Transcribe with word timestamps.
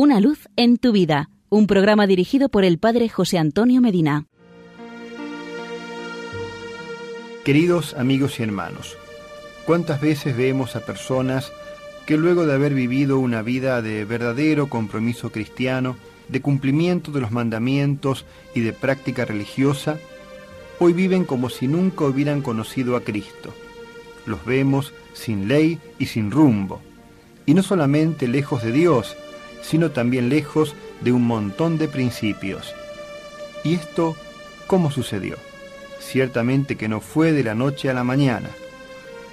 Una 0.00 0.20
luz 0.20 0.48
en 0.54 0.76
tu 0.76 0.92
vida, 0.92 1.28
un 1.48 1.66
programa 1.66 2.06
dirigido 2.06 2.50
por 2.50 2.64
el 2.64 2.78
Padre 2.78 3.08
José 3.08 3.36
Antonio 3.36 3.80
Medina. 3.80 4.26
Queridos 7.44 7.94
amigos 7.94 8.38
y 8.38 8.44
hermanos, 8.44 8.96
¿cuántas 9.66 10.00
veces 10.00 10.36
vemos 10.36 10.76
a 10.76 10.86
personas 10.86 11.50
que 12.06 12.16
luego 12.16 12.46
de 12.46 12.54
haber 12.54 12.74
vivido 12.74 13.18
una 13.18 13.42
vida 13.42 13.82
de 13.82 14.04
verdadero 14.04 14.68
compromiso 14.68 15.32
cristiano, 15.32 15.96
de 16.28 16.40
cumplimiento 16.42 17.10
de 17.10 17.20
los 17.20 17.32
mandamientos 17.32 18.24
y 18.54 18.60
de 18.60 18.72
práctica 18.72 19.24
religiosa, 19.24 19.98
hoy 20.78 20.92
viven 20.92 21.24
como 21.24 21.50
si 21.50 21.66
nunca 21.66 22.04
hubieran 22.04 22.40
conocido 22.40 22.94
a 22.94 23.00
Cristo? 23.00 23.52
Los 24.26 24.44
vemos 24.44 24.92
sin 25.12 25.48
ley 25.48 25.80
y 25.98 26.06
sin 26.06 26.30
rumbo, 26.30 26.80
y 27.46 27.54
no 27.54 27.64
solamente 27.64 28.28
lejos 28.28 28.62
de 28.62 28.70
Dios, 28.70 29.16
sino 29.62 29.90
también 29.90 30.28
lejos 30.28 30.74
de 31.00 31.12
un 31.12 31.26
montón 31.26 31.78
de 31.78 31.88
principios. 31.88 32.74
¿Y 33.64 33.74
esto 33.74 34.16
cómo 34.66 34.90
sucedió? 34.90 35.36
Ciertamente 36.00 36.76
que 36.76 36.88
no 36.88 37.00
fue 37.00 37.32
de 37.32 37.44
la 37.44 37.54
noche 37.54 37.90
a 37.90 37.94
la 37.94 38.04
mañana. 38.04 38.50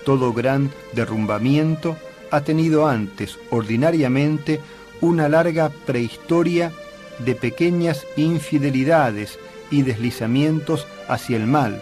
Todo 0.03 0.33
gran 0.33 0.71
derrumbamiento 0.93 1.97
ha 2.31 2.41
tenido 2.41 2.87
antes, 2.87 3.39
ordinariamente, 3.49 4.59
una 5.01 5.29
larga 5.29 5.69
prehistoria 5.85 6.71
de 7.19 7.35
pequeñas 7.35 8.05
infidelidades 8.17 9.39
y 9.71 9.83
deslizamientos 9.83 10.87
hacia 11.07 11.37
el 11.37 11.47
mal, 11.47 11.81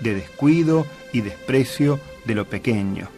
de 0.00 0.14
descuido 0.14 0.86
y 1.12 1.20
desprecio 1.20 1.98
de 2.24 2.34
lo 2.34 2.44
pequeño. 2.46 3.08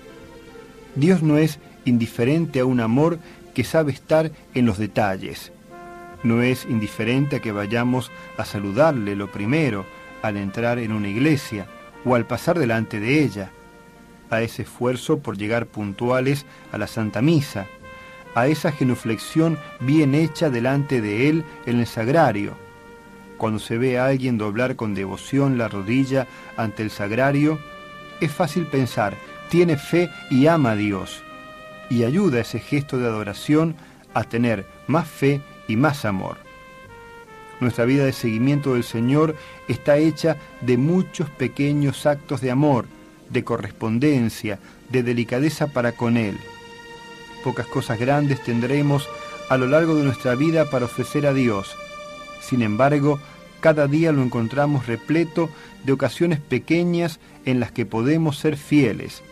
Dios 0.95 1.23
no 1.23 1.39
es 1.39 1.59
indiferente 1.85 2.61
a 2.61 2.65
un 2.65 2.81
amor 2.81 3.19
que 3.55 3.65
sabe 3.65 3.93
estar 3.93 4.31
en 4.55 4.67
los 4.67 4.79
detalles. 4.79 5.53
No 6.23 6.43
es 6.43 6.65
indiferente 6.65 7.37
a 7.37 7.41
que 7.41 7.53
vayamos 7.53 8.11
a 8.37 8.45
saludarle 8.45 9.15
lo 9.15 9.31
primero 9.31 9.87
al 10.23 10.37
entrar 10.37 10.79
en 10.79 10.93
una 10.93 11.09
iglesia 11.09 11.67
o 12.05 12.15
al 12.15 12.27
pasar 12.27 12.59
delante 12.59 13.01
de 13.01 13.23
ella, 13.23 13.51
a 14.31 14.43
ese 14.43 14.63
esfuerzo 14.63 15.19
por 15.19 15.37
llegar 15.37 15.67
puntuales 15.67 16.47
a 16.73 16.79
la 16.79 16.87
Santa 16.87 17.23
Misa, 17.23 17.67
a 18.35 18.49
esa 18.49 18.73
genuflexión 18.73 19.59
bien 19.81 20.15
hecha 20.15 20.51
delante 20.51 21.01
de 21.01 21.29
Él 21.29 21.45
en 21.67 21.81
el 21.81 21.87
sagrario. 21.87 22.55
Cuando 23.37 23.59
se 23.59 23.79
ve 23.79 23.99
a 23.99 24.07
alguien 24.07 24.39
doblar 24.39 24.77
con 24.77 24.95
devoción 24.95 25.59
la 25.59 25.69
rodilla 25.69 26.27
ante 26.57 26.83
el 26.83 26.91
sagrario, 26.91 27.59
es 28.21 28.33
fácil 28.33 28.67
pensar, 28.67 29.15
tiene 29.51 29.77
fe 29.77 30.11
y 30.31 30.47
ama 30.47 30.73
a 30.73 30.77
Dios 30.77 31.23
y 31.91 32.05
ayuda 32.05 32.41
ese 32.41 32.61
gesto 32.61 32.99
de 32.99 33.07
adoración 33.07 33.77
a 34.15 34.25
tener 34.25 34.67
más 34.87 35.09
fe 35.09 35.41
y 35.69 35.77
más 35.77 36.05
amor. 36.05 36.37
Nuestra 37.61 37.85
vida 37.85 38.05
de 38.05 38.13
seguimiento 38.13 38.75
del 38.75 38.85
Señor 38.85 39.37
está 39.69 39.97
hecha 39.97 40.37
de 40.61 40.77
muchos 40.77 41.31
pequeños 41.31 42.07
actos 42.07 42.41
de 42.41 42.51
amor, 42.51 42.87
de 43.31 43.45
correspondencia, 43.45 44.59
de 44.91 45.03
delicadeza 45.03 45.69
para 45.69 45.93
con 45.93 46.17
Él. 46.17 46.39
Pocas 47.43 47.67
cosas 47.67 47.99
grandes 47.99 48.43
tendremos 48.43 49.09
a 49.49 49.57
lo 49.57 49.67
largo 49.67 49.95
de 49.95 50.05
nuestra 50.05 50.35
vida 50.35 50.71
para 50.71 50.87
ofrecer 50.87 51.27
a 51.27 51.35
Dios. 51.35 51.75
Sin 52.41 52.63
embargo, 52.63 53.21
cada 53.61 53.87
día 53.87 54.13
lo 54.13 54.23
encontramos 54.23 54.87
repleto 54.87 55.49
de 55.85 55.93
ocasiones 55.93 56.41
pequeñas 56.41 57.19
en 57.45 57.61
las 57.61 57.73
que 57.73 57.87
podemos 57.87 58.39
ser 58.39 58.57
fieles, 58.57 59.23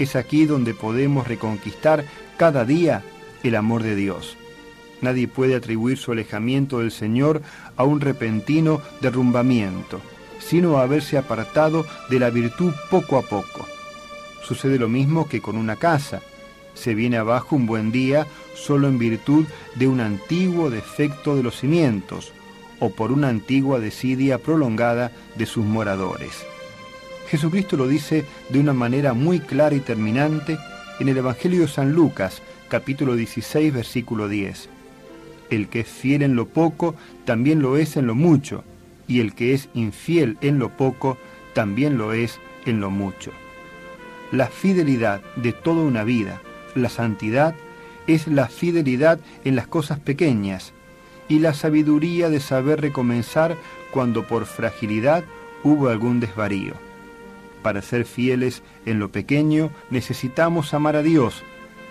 es 0.00 0.16
aquí 0.16 0.46
donde 0.46 0.74
podemos 0.74 1.28
reconquistar 1.28 2.04
cada 2.38 2.64
día 2.64 3.02
el 3.42 3.54
amor 3.54 3.82
de 3.82 3.94
Dios. 3.94 4.36
Nadie 5.02 5.28
puede 5.28 5.54
atribuir 5.54 5.98
su 5.98 6.12
alejamiento 6.12 6.80
del 6.80 6.90
Señor 6.90 7.42
a 7.76 7.84
un 7.84 8.00
repentino 8.00 8.80
derrumbamiento, 9.00 10.00
sino 10.38 10.78
a 10.78 10.82
haberse 10.82 11.18
apartado 11.18 11.86
de 12.08 12.18
la 12.18 12.30
virtud 12.30 12.72
poco 12.90 13.18
a 13.18 13.22
poco. 13.22 13.66
Sucede 14.42 14.78
lo 14.78 14.88
mismo 14.88 15.28
que 15.28 15.40
con 15.40 15.56
una 15.56 15.76
casa. 15.76 16.22
Se 16.74 16.94
viene 16.94 17.18
abajo 17.18 17.56
un 17.56 17.66
buen 17.66 17.92
día 17.92 18.26
solo 18.54 18.88
en 18.88 18.98
virtud 18.98 19.44
de 19.74 19.86
un 19.86 20.00
antiguo 20.00 20.70
defecto 20.70 21.36
de 21.36 21.42
los 21.42 21.58
cimientos 21.60 22.32
o 22.78 22.90
por 22.90 23.12
una 23.12 23.28
antigua 23.28 23.80
desidia 23.80 24.38
prolongada 24.38 25.12
de 25.36 25.44
sus 25.44 25.64
moradores. 25.64 26.46
Jesucristo 27.30 27.76
lo 27.76 27.86
dice 27.86 28.24
de 28.48 28.58
una 28.58 28.72
manera 28.72 29.14
muy 29.14 29.38
clara 29.38 29.76
y 29.76 29.78
terminante 29.78 30.58
en 30.98 31.08
el 31.08 31.16
Evangelio 31.16 31.60
de 31.60 31.68
San 31.68 31.92
Lucas, 31.92 32.42
capítulo 32.68 33.14
16, 33.14 33.72
versículo 33.72 34.28
10. 34.28 34.68
El 35.48 35.68
que 35.68 35.80
es 35.80 35.86
fiel 35.86 36.22
en 36.22 36.34
lo 36.34 36.46
poco, 36.48 36.96
también 37.24 37.62
lo 37.62 37.76
es 37.76 37.96
en 37.96 38.08
lo 38.08 38.16
mucho, 38.16 38.64
y 39.06 39.20
el 39.20 39.36
que 39.36 39.54
es 39.54 39.68
infiel 39.74 40.38
en 40.40 40.58
lo 40.58 40.70
poco, 40.70 41.18
también 41.54 41.98
lo 41.98 42.14
es 42.14 42.40
en 42.66 42.80
lo 42.80 42.90
mucho. 42.90 43.30
La 44.32 44.48
fidelidad 44.48 45.20
de 45.36 45.52
toda 45.52 45.82
una 45.84 46.02
vida, 46.02 46.42
la 46.74 46.88
santidad, 46.88 47.54
es 48.08 48.26
la 48.26 48.48
fidelidad 48.48 49.20
en 49.44 49.54
las 49.54 49.68
cosas 49.68 50.00
pequeñas 50.00 50.72
y 51.28 51.38
la 51.38 51.54
sabiduría 51.54 52.28
de 52.28 52.40
saber 52.40 52.80
recomenzar 52.80 53.56
cuando 53.92 54.26
por 54.26 54.46
fragilidad 54.46 55.22
hubo 55.62 55.90
algún 55.90 56.18
desvarío. 56.18 56.89
Para 57.62 57.82
ser 57.82 58.04
fieles 58.04 58.62
en 58.86 58.98
lo 58.98 59.12
pequeño 59.12 59.70
necesitamos 59.90 60.72
amar 60.74 60.96
a 60.96 61.02
Dios 61.02 61.42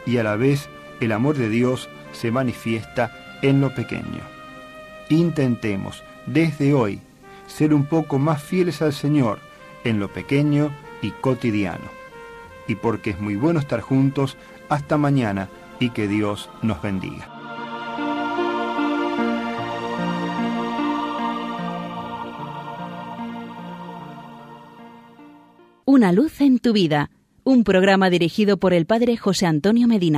y 0.06 0.18
a 0.18 0.24
la 0.24 0.36
vez 0.36 0.70
el 1.00 1.12
amor 1.12 1.38
de 1.38 1.50
Dios 1.50 1.90
se 2.12 2.32
manifiesta 2.32 3.40
en 3.42 3.62
lo 3.62 3.74
pequeño. 3.74 4.22
Intentemos 5.10 6.04
desde 6.26 6.74
hoy 6.74 7.02
ser 7.48 7.74
un 7.74 7.86
poco 7.86 8.20
más 8.20 8.42
fieles 8.42 8.82
al 8.82 8.94
Señor 8.94 9.40
en 9.84 10.00
lo 10.00 10.12
pequeño 10.12 10.72
y 11.02 11.12
cotidiano. 11.12 11.90
Y 12.68 12.76
porque 12.76 13.12
es 13.12 13.20
muy 13.20 13.36
bueno 13.36 13.60
estar 13.60 13.82
juntos, 13.82 14.38
hasta 14.70 14.98
mañana 14.98 15.50
y 15.80 15.90
que 15.90 16.08
Dios 16.08 16.50
nos 16.62 16.82
bendiga. 16.82 17.39
Una 25.92 26.12
luz 26.12 26.40
en 26.40 26.60
tu 26.60 26.72
vida, 26.72 27.10
un 27.44 27.64
programa 27.64 28.12
dirigido 28.12 28.58
por 28.58 28.76
el 28.76 28.86
Padre 28.86 29.18
José 29.18 29.48
Antonio 29.48 29.88
Medina. 29.88 30.18